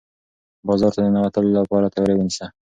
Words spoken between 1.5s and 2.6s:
لپاره تیاری ونیسه.